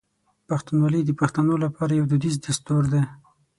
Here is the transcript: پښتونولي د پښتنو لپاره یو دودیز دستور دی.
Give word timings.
پښتونولي 0.47 1.01
د 1.05 1.11
پښتنو 1.19 1.53
لپاره 1.65 1.91
یو 1.99 2.05
دودیز 2.11 2.35
دستور 2.45 2.83
دی. 2.93 3.01